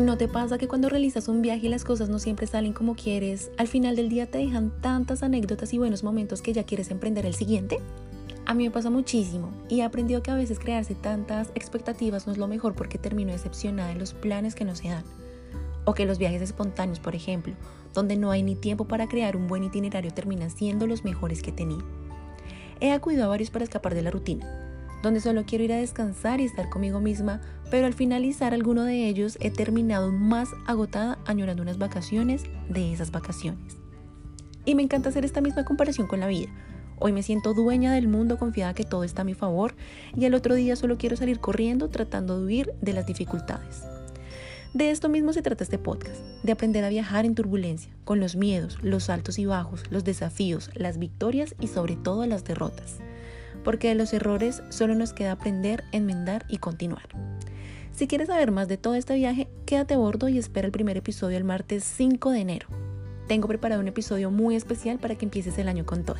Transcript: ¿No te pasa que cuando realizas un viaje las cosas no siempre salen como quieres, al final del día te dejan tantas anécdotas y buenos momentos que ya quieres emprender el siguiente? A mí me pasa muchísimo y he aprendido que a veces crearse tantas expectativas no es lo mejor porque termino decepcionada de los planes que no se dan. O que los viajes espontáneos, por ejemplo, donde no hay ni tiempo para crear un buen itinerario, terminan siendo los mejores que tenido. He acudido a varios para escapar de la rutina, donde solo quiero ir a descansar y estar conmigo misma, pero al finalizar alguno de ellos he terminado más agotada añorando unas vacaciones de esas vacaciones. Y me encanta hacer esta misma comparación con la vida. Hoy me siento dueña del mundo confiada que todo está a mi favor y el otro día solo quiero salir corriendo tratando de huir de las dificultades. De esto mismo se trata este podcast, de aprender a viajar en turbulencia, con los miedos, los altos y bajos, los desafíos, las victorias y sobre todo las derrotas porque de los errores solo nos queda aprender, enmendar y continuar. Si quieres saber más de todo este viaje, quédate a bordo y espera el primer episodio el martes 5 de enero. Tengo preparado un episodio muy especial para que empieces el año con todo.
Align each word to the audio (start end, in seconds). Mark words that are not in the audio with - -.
¿No 0.00 0.16
te 0.16 0.28
pasa 0.28 0.56
que 0.56 0.66
cuando 0.66 0.88
realizas 0.88 1.28
un 1.28 1.42
viaje 1.42 1.68
las 1.68 1.84
cosas 1.84 2.08
no 2.08 2.18
siempre 2.18 2.46
salen 2.46 2.72
como 2.72 2.94
quieres, 2.94 3.50
al 3.58 3.68
final 3.68 3.96
del 3.96 4.08
día 4.08 4.30
te 4.30 4.38
dejan 4.38 4.72
tantas 4.80 5.22
anécdotas 5.22 5.74
y 5.74 5.78
buenos 5.78 6.02
momentos 6.02 6.40
que 6.40 6.54
ya 6.54 6.64
quieres 6.64 6.90
emprender 6.90 7.26
el 7.26 7.34
siguiente? 7.34 7.80
A 8.46 8.54
mí 8.54 8.64
me 8.64 8.70
pasa 8.70 8.88
muchísimo 8.88 9.50
y 9.68 9.80
he 9.80 9.82
aprendido 9.82 10.22
que 10.22 10.30
a 10.30 10.36
veces 10.36 10.58
crearse 10.58 10.94
tantas 10.94 11.50
expectativas 11.54 12.26
no 12.26 12.32
es 12.32 12.38
lo 12.38 12.48
mejor 12.48 12.72
porque 12.74 12.96
termino 12.96 13.32
decepcionada 13.32 13.92
de 13.92 13.98
los 13.98 14.14
planes 14.14 14.54
que 14.54 14.64
no 14.64 14.74
se 14.74 14.88
dan. 14.88 15.04
O 15.84 15.92
que 15.92 16.06
los 16.06 16.16
viajes 16.16 16.40
espontáneos, 16.40 16.98
por 16.98 17.14
ejemplo, 17.14 17.52
donde 17.92 18.16
no 18.16 18.30
hay 18.30 18.42
ni 18.42 18.54
tiempo 18.54 18.86
para 18.86 19.06
crear 19.06 19.36
un 19.36 19.48
buen 19.48 19.64
itinerario, 19.64 20.14
terminan 20.14 20.50
siendo 20.50 20.86
los 20.86 21.04
mejores 21.04 21.42
que 21.42 21.52
tenido. 21.52 21.84
He 22.80 22.92
acudido 22.92 23.24
a 23.24 23.28
varios 23.28 23.50
para 23.50 23.64
escapar 23.64 23.94
de 23.94 24.00
la 24.00 24.10
rutina, 24.10 24.69
donde 25.02 25.20
solo 25.20 25.44
quiero 25.46 25.64
ir 25.64 25.72
a 25.72 25.78
descansar 25.78 26.40
y 26.40 26.44
estar 26.44 26.68
conmigo 26.68 27.00
misma, 27.00 27.40
pero 27.70 27.86
al 27.86 27.94
finalizar 27.94 28.52
alguno 28.52 28.84
de 28.84 29.08
ellos 29.08 29.38
he 29.40 29.50
terminado 29.50 30.12
más 30.12 30.48
agotada 30.66 31.18
añorando 31.26 31.62
unas 31.62 31.78
vacaciones 31.78 32.44
de 32.68 32.92
esas 32.92 33.10
vacaciones. 33.10 33.76
Y 34.64 34.74
me 34.74 34.82
encanta 34.82 35.08
hacer 35.08 35.24
esta 35.24 35.40
misma 35.40 35.64
comparación 35.64 36.06
con 36.06 36.20
la 36.20 36.26
vida. 36.26 36.48
Hoy 36.98 37.12
me 37.12 37.22
siento 37.22 37.54
dueña 37.54 37.92
del 37.92 38.08
mundo 38.08 38.38
confiada 38.38 38.74
que 38.74 38.84
todo 38.84 39.04
está 39.04 39.22
a 39.22 39.24
mi 39.24 39.32
favor 39.32 39.74
y 40.14 40.26
el 40.26 40.34
otro 40.34 40.54
día 40.54 40.76
solo 40.76 40.98
quiero 40.98 41.16
salir 41.16 41.40
corriendo 41.40 41.88
tratando 41.88 42.38
de 42.38 42.44
huir 42.44 42.74
de 42.82 42.92
las 42.92 43.06
dificultades. 43.06 43.84
De 44.74 44.90
esto 44.90 45.08
mismo 45.08 45.32
se 45.32 45.42
trata 45.42 45.64
este 45.64 45.78
podcast, 45.78 46.20
de 46.44 46.52
aprender 46.52 46.84
a 46.84 46.90
viajar 46.90 47.24
en 47.24 47.34
turbulencia, 47.34 47.92
con 48.04 48.20
los 48.20 48.36
miedos, 48.36 48.78
los 48.82 49.10
altos 49.10 49.38
y 49.38 49.46
bajos, 49.46 49.82
los 49.90 50.04
desafíos, 50.04 50.70
las 50.74 50.98
victorias 50.98 51.56
y 51.58 51.68
sobre 51.68 51.96
todo 51.96 52.24
las 52.26 52.44
derrotas 52.44 52.98
porque 53.62 53.88
de 53.88 53.94
los 53.94 54.12
errores 54.12 54.62
solo 54.68 54.94
nos 54.94 55.12
queda 55.12 55.32
aprender, 55.32 55.84
enmendar 55.92 56.44
y 56.48 56.58
continuar. 56.58 57.08
Si 57.92 58.06
quieres 58.06 58.28
saber 58.28 58.50
más 58.50 58.68
de 58.68 58.78
todo 58.78 58.94
este 58.94 59.14
viaje, 59.14 59.48
quédate 59.66 59.94
a 59.94 59.98
bordo 59.98 60.28
y 60.28 60.38
espera 60.38 60.66
el 60.66 60.72
primer 60.72 60.96
episodio 60.96 61.36
el 61.36 61.44
martes 61.44 61.84
5 61.84 62.30
de 62.30 62.40
enero. 62.40 62.68
Tengo 63.28 63.46
preparado 63.46 63.80
un 63.80 63.88
episodio 63.88 64.30
muy 64.30 64.56
especial 64.56 64.98
para 64.98 65.16
que 65.16 65.24
empieces 65.24 65.58
el 65.58 65.68
año 65.68 65.84
con 65.84 66.04
todo. 66.04 66.16